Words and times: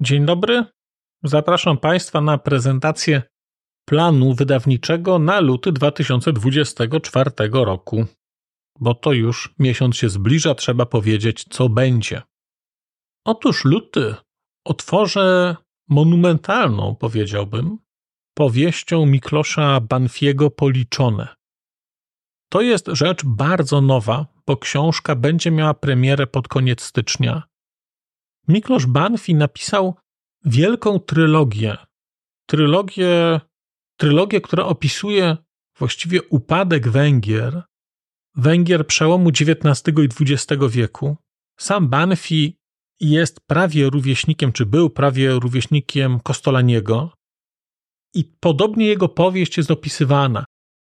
Dzień 0.00 0.26
dobry. 0.26 0.64
Zapraszam 1.22 1.78
Państwa 1.78 2.20
na 2.20 2.38
prezentację 2.38 3.22
planu 3.84 4.34
wydawniczego 4.34 5.18
na 5.18 5.40
luty 5.40 5.72
2024 5.72 7.30
roku. 7.52 8.06
Bo 8.80 8.94
to 8.94 9.12
już 9.12 9.54
miesiąc 9.58 9.96
się 9.96 10.08
zbliża, 10.08 10.54
trzeba 10.54 10.86
powiedzieć, 10.86 11.44
co 11.50 11.68
będzie. 11.68 12.22
Otóż 13.24 13.64
luty 13.64 14.14
otworzę 14.64 15.56
monumentalną, 15.88 16.96
powiedziałbym, 16.96 17.78
powieścią 18.34 19.06
Miklosza 19.06 19.80
Banfiego 19.80 20.50
Policzone. 20.50 21.28
To 22.48 22.60
jest 22.60 22.88
rzecz 22.92 23.24
bardzo 23.24 23.80
nowa, 23.80 24.26
bo 24.46 24.56
książka 24.56 25.14
będzie 25.14 25.50
miała 25.50 25.74
premierę 25.74 26.26
pod 26.26 26.48
koniec 26.48 26.82
stycznia. 26.82 27.42
Miklosz 28.48 28.86
Banfi 28.86 29.34
napisał 29.34 29.94
wielką 30.44 30.98
trylogię. 30.98 31.76
Trylogię, 32.46 33.40
trylogię, 33.96 34.40
która 34.40 34.64
opisuje 34.64 35.36
właściwie 35.78 36.22
upadek 36.22 36.88
Węgier, 36.88 37.62
Węgier 38.36 38.86
przełomu 38.86 39.28
XIX 39.28 39.98
i 39.98 40.32
XX 40.32 40.64
wieku. 40.70 41.16
Sam 41.58 41.88
Banfi 41.88 42.58
jest 43.00 43.40
prawie 43.46 43.90
rówieśnikiem, 43.90 44.52
czy 44.52 44.66
był 44.66 44.90
prawie 44.90 45.30
rówieśnikiem 45.30 46.20
Kostolaniego. 46.20 47.12
I 48.14 48.24
podobnie 48.40 48.86
jego 48.86 49.08
powieść 49.08 49.56
jest 49.56 49.70
opisywana. 49.70 50.44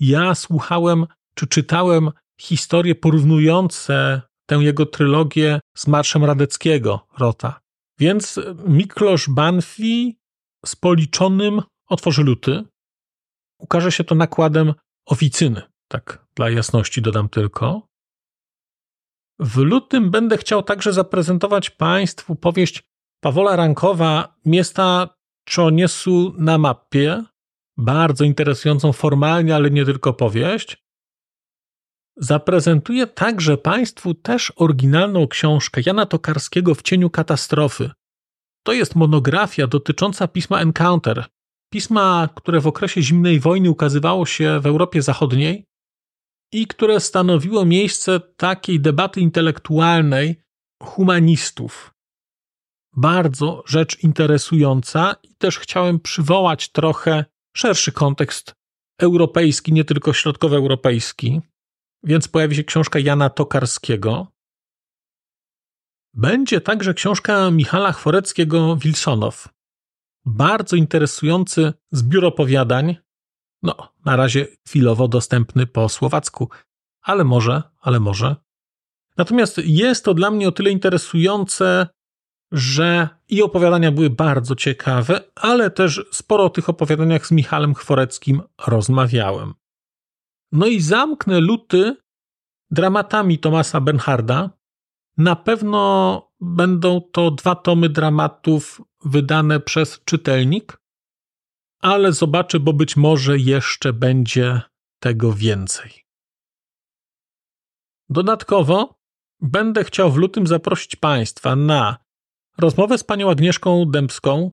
Ja 0.00 0.34
słuchałem, 0.34 1.06
czy 1.34 1.46
czytałem 1.46 2.10
historie 2.40 2.94
porównujące 2.94 4.22
tę 4.46 4.56
jego 4.56 4.86
trylogię 4.86 5.60
z 5.76 5.86
Marszem 5.86 6.24
Radeckiego 6.24 7.06
Rota. 7.18 7.60
Więc 7.98 8.40
Miklosz 8.66 9.28
Banfi 9.28 10.18
z 10.66 10.76
policzonym 10.76 11.62
otworzy 11.88 12.22
luty. 12.24 12.64
Ukaże 13.58 13.92
się 13.92 14.04
to 14.04 14.14
nakładem 14.14 14.74
oficyny, 15.06 15.62
tak 15.88 16.26
dla 16.34 16.50
jasności 16.50 17.02
dodam 17.02 17.28
tylko. 17.28 17.88
W 19.38 19.56
lutym 19.56 20.10
będę 20.10 20.38
chciał 20.38 20.62
także 20.62 20.92
zaprezentować 20.92 21.70
Państwu 21.70 22.36
powieść 22.36 22.82
Pawola 23.20 23.56
Rankowa 23.56 24.36
Miasta 24.44 25.08
Czoniesu 25.44 26.34
na 26.38 26.58
mapie. 26.58 27.24
Bardzo 27.76 28.24
interesującą 28.24 28.92
formalnie, 28.92 29.54
ale 29.54 29.70
nie 29.70 29.84
tylko 29.84 30.12
powieść. 30.12 30.85
Zaprezentuję 32.16 33.06
także 33.06 33.56
Państwu 33.56 34.14
też 34.14 34.52
oryginalną 34.56 35.28
książkę 35.28 35.80
Jana 35.86 36.06
Tokarskiego 36.06 36.74
w 36.74 36.82
cieniu 36.82 37.10
katastrofy. 37.10 37.90
To 38.66 38.72
jest 38.72 38.94
monografia 38.94 39.66
dotycząca 39.66 40.28
pisma 40.28 40.60
Encounter, 40.60 41.24
pisma, 41.72 42.28
które 42.34 42.60
w 42.60 42.66
okresie 42.66 43.02
zimnej 43.02 43.40
wojny 43.40 43.70
ukazywało 43.70 44.26
się 44.26 44.60
w 44.60 44.66
Europie 44.66 45.02
Zachodniej 45.02 45.64
i 46.52 46.66
które 46.66 47.00
stanowiło 47.00 47.64
miejsce 47.64 48.20
takiej 48.20 48.80
debaty 48.80 49.20
intelektualnej 49.20 50.40
humanistów. 50.82 51.94
Bardzo 52.96 53.62
rzecz 53.66 54.02
interesująca 54.02 55.16
i 55.22 55.34
też 55.34 55.58
chciałem 55.58 56.00
przywołać 56.00 56.68
trochę 56.68 57.24
szerszy 57.56 57.92
kontekst 57.92 58.54
europejski, 59.00 59.72
nie 59.72 59.84
tylko 59.84 60.12
środkowoeuropejski. 60.12 61.40
Więc 62.06 62.28
pojawi 62.28 62.56
się 62.56 62.64
książka 62.64 62.98
Jana 62.98 63.30
Tokarskiego. 63.30 64.26
Będzie 66.14 66.60
także 66.60 66.94
książka 66.94 67.50
Michala 67.50 67.92
Chworeckiego 67.92 68.76
Wilsonow. 68.76 69.48
Bardzo 70.24 70.76
interesujący 70.76 71.72
zbiór 71.92 72.24
opowiadań. 72.24 72.96
No, 73.62 73.76
na 74.04 74.16
razie 74.16 74.46
chwilowo 74.68 75.08
dostępny 75.08 75.66
po 75.66 75.88
słowacku, 75.88 76.50
ale 77.02 77.24
może, 77.24 77.62
ale 77.80 78.00
może. 78.00 78.36
Natomiast 79.16 79.58
jest 79.58 80.04
to 80.04 80.14
dla 80.14 80.30
mnie 80.30 80.48
o 80.48 80.52
tyle 80.52 80.70
interesujące, 80.70 81.88
że 82.52 83.08
i 83.28 83.42
opowiadania 83.42 83.92
były 83.92 84.10
bardzo 84.10 84.54
ciekawe, 84.54 85.20
ale 85.34 85.70
też 85.70 86.04
sporo 86.12 86.44
o 86.44 86.50
tych 86.50 86.68
opowiadaniach 86.68 87.26
z 87.26 87.30
Michalem 87.30 87.74
Chworeckim 87.74 88.42
rozmawiałem. 88.66 89.54
No 90.52 90.66
i 90.66 90.80
zamknę 90.80 91.40
luty 91.40 91.96
dramatami 92.70 93.38
Tomasa 93.38 93.80
Bernharda. 93.80 94.50
Na 95.16 95.36
pewno 95.36 96.22
będą 96.40 97.00
to 97.00 97.30
dwa 97.30 97.54
tomy 97.54 97.88
dramatów 97.88 98.80
wydane 99.04 99.60
przez 99.60 100.00
czytelnik, 100.04 100.78
ale 101.80 102.12
zobaczę, 102.12 102.60
bo 102.60 102.72
być 102.72 102.96
może 102.96 103.38
jeszcze 103.38 103.92
będzie 103.92 104.60
tego 105.00 105.32
więcej. 105.32 106.06
Dodatkowo 108.08 108.94
będę 109.40 109.84
chciał 109.84 110.10
w 110.12 110.16
lutym 110.16 110.46
zaprosić 110.46 110.96
Państwa 110.96 111.56
na 111.56 111.96
rozmowę 112.58 112.98
z 112.98 113.04
panią 113.04 113.30
Agnieszką 113.30 113.84
Dębską, 113.84 114.50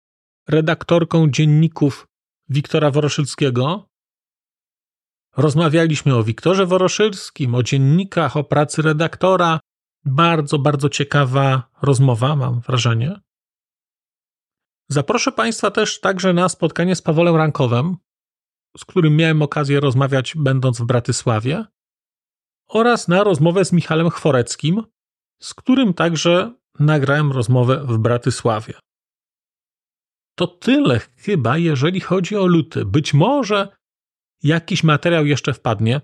redaktorką 0.48 1.30
dzienników 1.30 2.08
Wiktora 2.50 2.92
Woroszylskiego, 2.92 3.90
Rozmawialiśmy 5.38 6.16
o 6.16 6.24
Wiktorze 6.24 6.66
Woroszylskim, 6.66 7.56
o 7.56 7.64
dziennikach, 7.64 8.38
o 8.38 8.44
pracy 8.44 8.82
redaktora. 8.82 9.60
Bardzo, 10.06 10.60
bardzo 10.60 10.90
ciekawa 10.90 11.70
rozmowa, 11.82 12.36
mam 12.36 12.60
wrażenie. 12.60 13.20
Zaproszę 14.90 15.32
Państwa 15.32 15.72
też 15.72 16.00
także 16.00 16.34
na 16.34 16.50
spotkanie 16.50 16.96
z 16.96 17.02
Pawolem 17.02 17.36
Rankowem, 17.36 17.98
z 18.78 18.86
którym 18.86 19.16
miałem 19.16 19.42
okazję 19.42 19.80
rozmawiać, 19.80 20.34
będąc 20.38 20.82
w 20.82 20.86
Bratysławie, 20.86 21.66
oraz 22.68 23.08
na 23.08 23.24
rozmowę 23.24 23.66
z 23.66 23.74
Michałem 23.74 24.10
Chworeckim, 24.10 24.84
z 25.42 25.54
którym 25.54 25.94
także 25.94 26.54
nagrałem 26.80 27.32
rozmowę 27.32 27.86
w 27.88 27.98
Bratysławie. 27.98 28.74
To 30.36 30.48
tyle 30.48 31.00
chyba, 31.00 31.58
jeżeli 31.58 32.00
chodzi 32.00 32.36
o 32.36 32.46
luty. 32.46 32.86
Być 32.86 33.14
może 33.14 33.68
jakiś 34.44 34.84
materiał 34.84 35.26
jeszcze 35.26 35.54
wpadnie, 35.54 36.02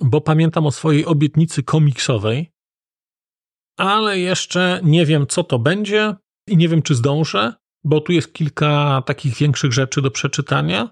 bo 0.00 0.20
pamiętam 0.20 0.66
o 0.66 0.70
swojej 0.70 1.06
obietnicy 1.06 1.62
komiksowej, 1.62 2.52
ale 3.76 4.18
jeszcze 4.18 4.80
nie 4.82 5.06
wiem, 5.06 5.26
co 5.26 5.44
to 5.44 5.58
będzie 5.58 6.14
i 6.48 6.56
nie 6.56 6.68
wiem, 6.68 6.82
czy 6.82 6.94
zdążę, 6.94 7.54
bo 7.84 8.00
tu 8.00 8.12
jest 8.12 8.32
kilka 8.32 9.02
takich 9.06 9.34
większych 9.34 9.72
rzeczy 9.72 10.02
do 10.02 10.10
przeczytania. 10.10 10.88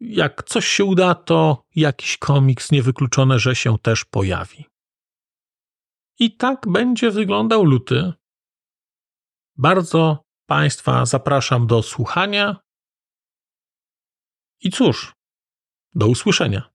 Jak 0.00 0.42
coś 0.42 0.66
się 0.66 0.84
uda, 0.84 1.14
to 1.14 1.64
jakiś 1.76 2.18
komiks 2.18 2.70
niewykluczone, 2.70 3.38
że 3.38 3.56
się 3.56 3.78
też 3.78 4.04
pojawi. 4.04 4.64
I 6.18 6.36
tak 6.36 6.68
będzie 6.68 7.10
wyglądał 7.10 7.64
luty. 7.64 8.12
Bardzo 9.56 10.24
Państwa 10.46 11.06
zapraszam 11.06 11.66
do 11.66 11.82
słuchania. 11.82 12.63
I 14.64 14.70
cóż, 14.70 15.12
do 15.94 16.06
usłyszenia. 16.06 16.73